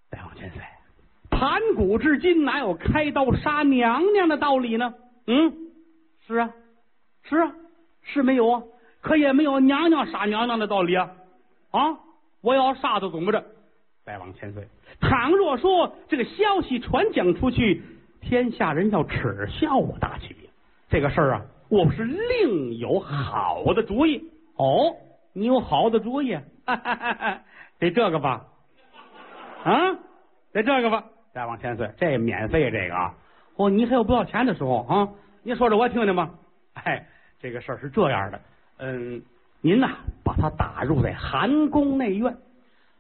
[0.09, 0.61] 大王千岁，
[1.29, 4.93] 盘古至今哪有开刀杀娘娘的道理呢？
[5.27, 5.53] 嗯，
[6.27, 6.51] 是啊，
[7.23, 7.51] 是啊，
[8.01, 8.63] 是没有啊，
[9.01, 11.11] 可也没有娘娘杀娘娘的道理啊！
[11.71, 11.99] 啊，
[12.41, 13.43] 我要杀他怎么着？
[14.05, 14.67] 大王千岁，
[14.99, 17.81] 倘若说这个消息传讲出去。
[18.25, 20.33] 天下人要耻笑我大齐，
[20.89, 24.31] 这个事儿啊，我是另有好的主意。
[24.55, 24.95] 哦，
[25.33, 26.39] 你有好的主意？
[27.79, 28.45] 得这个吧？
[29.65, 29.93] 啊，
[30.53, 31.03] 得这个吧？
[31.33, 33.13] 大王千岁，这免费这个啊？
[33.57, 35.09] 哦，你还有不要钱的时候啊？
[35.43, 36.29] 你说着我听听吧。
[36.75, 37.05] 哎，
[37.41, 38.39] 这个事儿是这样的，
[38.77, 39.21] 嗯，
[39.59, 39.89] 您呐，
[40.23, 42.37] 把他打入在寒宫内院，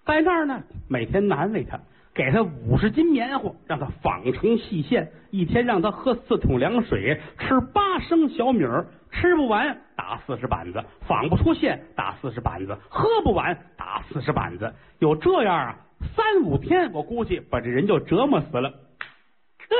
[0.05, 1.79] 在那儿呢，每天难为他。
[2.15, 14.71] 给他五十斤棉花，让他纺成细线，一天让他喝四桶凉水，吃八升小米儿，吃不完打四十板子，纺不出线打四十板子，喝不完打四十板子。
[14.99, 15.75] 有这样啊，
[16.15, 18.69] 三五天，我估计把这人就折磨死了。
[18.69, 19.75] 哼，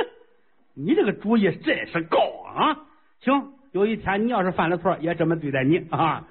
[0.74, 2.76] 你这个主意真是高啊！
[3.20, 6.26] 行，有一天你要是犯了错，也这么对待你啊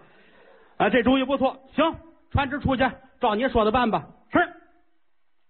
[0.75, 0.89] 啊！
[0.89, 1.95] 这主意不错，行，
[2.31, 2.83] 传旨出去，
[3.23, 4.05] 照您说的办吧。
[4.33, 4.39] 是。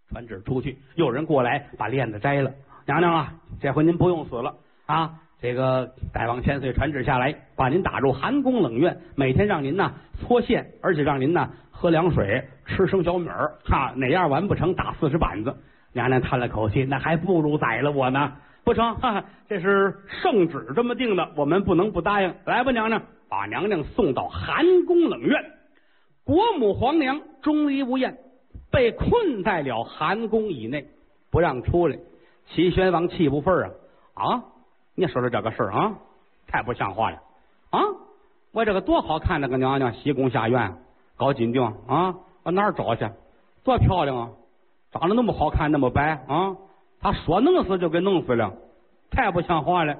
[0.09, 2.51] 传旨出去，有人过来把链子摘了，
[2.86, 4.55] 娘娘啊，这回您不用死了
[4.86, 5.15] 啊！
[5.41, 15.57] 这个大王千岁传旨下来，把您打入寒宫冷院，每天让您呢搓线，而且让您呢喝凉水、吃生小米儿，哈，哪样完不成打四十板子。
[15.93, 18.33] 娘娘叹了口气，那还不如宰了我呢。
[18.63, 22.36] 不成，哈哈，这是圣旨这么定的，我们不能不答应。
[22.45, 25.43] 来吧，娘娘，把娘娘送到寒宫冷院。
[26.23, 28.17] 国母皇娘钟离无厌，
[28.71, 30.88] 被困在了寒宫以内，
[31.29, 31.99] 不让出来。
[32.47, 33.71] 齐宣王气不忿啊！
[34.15, 34.43] 啊，
[34.95, 35.95] 你说的这个事儿啊，
[36.47, 37.17] 太不像话了
[37.69, 37.79] 啊！
[38.51, 40.75] 我这个多好看那个娘娘，西宫下院
[41.17, 43.08] 搞金定啊，我哪儿找去？
[43.63, 44.29] 多漂亮啊！
[44.91, 46.56] 长得那么好看，那么白啊！
[46.99, 48.53] 他说弄死就给弄死了，
[49.12, 49.97] 太不像话了。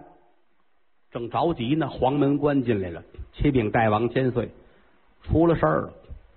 [1.12, 3.02] 正着急呢，黄门关进来了，
[3.34, 4.50] 启禀大王千岁，
[5.24, 5.94] 出了事儿了。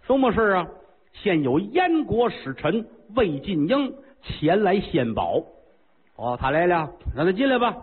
[0.06, 0.66] 什么事啊？
[1.22, 5.42] 现有燕国使臣魏晋英前来献宝。
[6.16, 7.76] 哦，他来了，让他进来吧。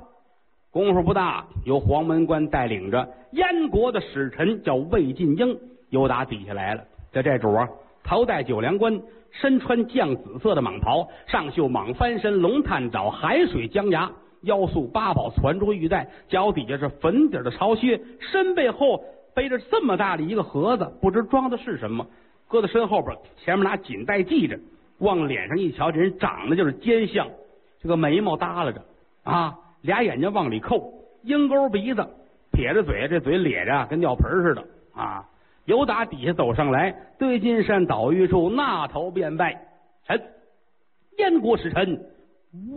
[0.71, 6.83] 功夫不大，由黄门关带领着燕国的使臣叫魏晋英，又打底下来了。
[7.11, 7.69] 这这主啊，
[8.03, 9.01] 头戴九梁冠。
[9.41, 22.05] 身穿绛紫色的蟒袍，上绣蟒翻身、龙探爪、海水江崖，腰束八宝攒珠玉带，脚底下是粉底的朝靴，身背后背着这么大的一个盒子，不知装的是什么，
[22.53, 24.59] 搁在身后边，前面拿锦带系着。
[24.99, 27.27] 往脸上一瞧，这人长得就是奸相，
[27.81, 28.81] 这个眉毛耷拉着
[29.23, 32.07] 啊，俩眼睛往里扣，鹰钩鼻子，
[32.51, 34.63] 撇着嘴，这嘴咧着跟尿盆似的
[34.93, 35.27] 啊。
[35.65, 39.59] 由打底下走上来，对金山岛玉树，那头便拜
[40.05, 40.21] 臣，
[41.17, 41.99] 燕国使臣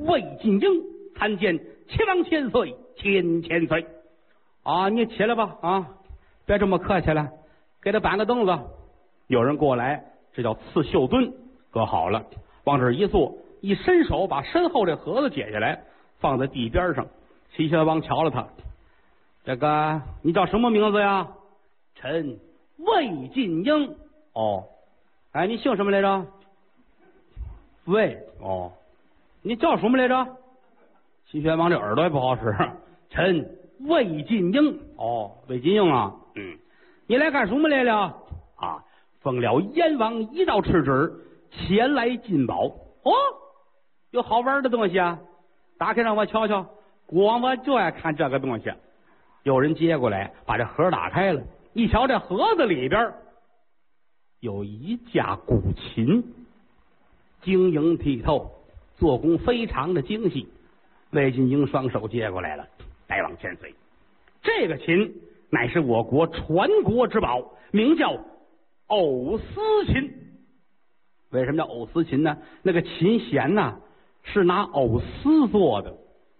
[0.06, 0.68] 魏晋英
[1.16, 3.86] 参见齐王千岁，千千岁。
[4.64, 5.86] 啊，你起来吧，啊，
[6.44, 7.28] 别这么客气了，
[7.82, 8.58] 给他搬个凳子。
[9.26, 11.32] 有人过来，这叫刺绣墩，
[11.70, 12.24] 搁好了，
[12.64, 15.82] 往这一坐，一伸手把身后这盒子解下来，
[16.18, 17.06] 放在地边上。
[17.54, 18.46] 齐宣王瞧了他，
[19.44, 21.28] 这个你叫什么名字呀？
[21.94, 22.38] 臣。
[22.78, 23.96] 魏晋英，
[24.34, 24.64] 哦，
[25.32, 26.26] 哎，你姓什么来着？
[27.86, 28.70] 魏，哦，
[29.40, 30.36] 你叫什么来着？
[31.30, 32.54] 齐宣王这耳朵也不好使。
[33.08, 36.58] 臣魏晋英，哦，魏晋英啊，嗯，
[37.06, 38.14] 你来干什么来了？
[38.56, 38.84] 啊，
[39.26, 41.12] 奉了燕王一道敕旨，
[41.50, 42.66] 前来进宝。
[42.66, 43.12] 哦，
[44.12, 45.18] 有好玩的东西啊，
[45.76, 46.64] 打开让我瞧瞧。
[47.06, 48.72] 国王我就爱看这个东西。
[49.42, 51.42] 有人接过来，把这盒打开了。
[51.72, 53.12] 一瞧，这盒子里边
[54.38, 56.22] 有一架古琴，
[57.42, 58.48] 晶莹剔透，
[58.94, 60.48] 做工非常的精细。
[61.10, 62.64] 魏晋英双手接过来了，
[63.08, 63.74] 大王千岁，
[64.40, 65.12] 这个琴
[65.50, 68.16] 乃是我国传国之宝，名叫
[68.88, 70.12] 藕丝琴。
[71.30, 72.38] 为什么叫藕丝琴呢？
[72.62, 73.76] 那个琴弦呐
[74.22, 75.94] 是拿藕丝做的，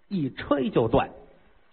[0.09, 1.11] 一吹就断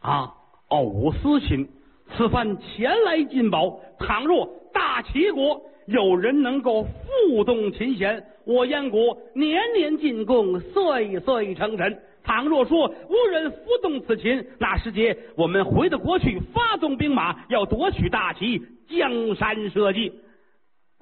[0.02, 0.34] 啊，
[0.70, 1.70] 藕丝琴。
[2.16, 12.00] 此番前来进宝，倘若大齐国有人能够复动琴弦，我燕国年年进贡，岁岁称臣。
[12.24, 20.12] 倘若说无人复动此琴，那时节我们回到国去，发动兵马，要夺取大齐，江山社稷。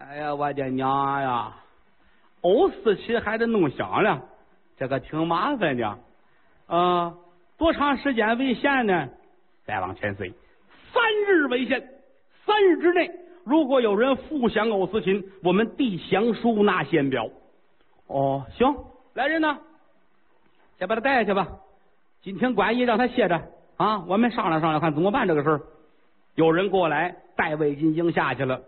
[0.10, 1.56] 哎呀，我的娘呀！
[2.42, 4.20] 欧四琴还得弄响了，
[4.76, 6.00] 这个挺麻烦的。
[6.66, 7.14] 啊，
[7.58, 9.08] 多长时间为限呢？
[9.64, 10.34] 再往前岁。
[10.92, 11.80] 三日为限，
[12.46, 13.12] 三日之内，
[13.44, 17.30] 如果有人复降欧斯琴，我们递降书纳献表。
[18.08, 18.76] 哦，行，
[19.14, 19.60] 来人呢，
[20.80, 21.48] 先把他带下去吧。
[22.24, 23.40] 今天官仪让他歇着
[23.78, 25.62] 啊，我们商量商量，看怎么办这个事儿。
[26.36, 28.62] 有人过来带魏金英下去了，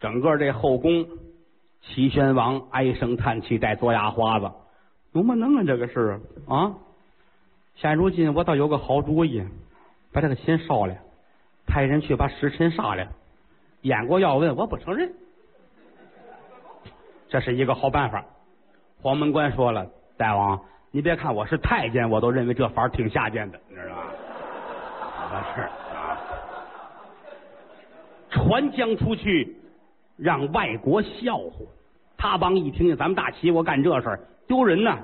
[0.00, 1.06] 整个这后宫，
[1.82, 4.50] 齐宣王唉声叹气，带做牙花子，
[5.12, 6.72] 怎么能啊这个事啊？
[7.76, 9.44] 现如今我倒有个好主意，
[10.12, 10.94] 把这个琴烧了。
[11.66, 13.06] 派人去把使臣杀了，
[13.82, 15.12] 燕国要问我不承认，
[17.28, 18.24] 这是一个好办法。
[19.00, 19.86] 黄门关说了，
[20.16, 25.46] 大王，你别看我是太监，我都认为这法挺下贱的，你知道吧？
[25.54, 25.60] 是
[25.94, 26.18] 啊，
[28.30, 29.56] 传将出去，
[30.20, 31.66] 让外国笑话。
[32.16, 34.98] 他帮一听见咱们大齐我干这事儿丢人呐！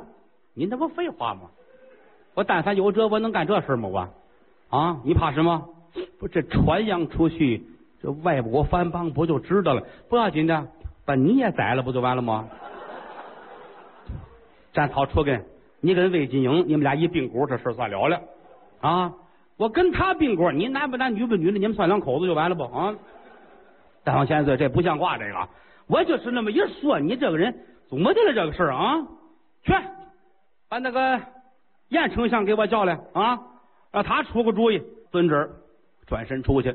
[0.55, 1.43] 您这不废话吗？
[2.35, 3.89] 我但凡有辙，我能干这事吗？
[3.89, 5.67] 我啊，你怕什么？
[6.19, 7.63] 不，这传扬出去，
[8.03, 9.83] 这外国藩邦不就知道了？
[10.11, 10.67] 不要紧的，
[11.07, 12.49] 把你也宰了，不就完了吗？
[14.75, 15.43] 战草除根，
[15.81, 18.21] 你跟魏晋英，你们俩一并股，这事算了了
[18.83, 19.15] 啊！
[19.57, 22.95] 我跟他并股，你男不男女不女的，你们算两口子就完了不啊？
[24.07, 25.49] 大王千岁，这不像话，这个
[25.89, 27.53] 我就是那么一说，你这个人
[27.89, 28.33] 怎么的了？
[28.33, 29.05] 这个事儿啊，
[29.65, 29.73] 去
[30.69, 31.21] 把那个
[31.89, 33.37] 燕丞相给我叫来啊，
[33.91, 34.81] 让他出个主意。
[35.11, 35.51] 遵旨，
[36.07, 36.73] 转身出去。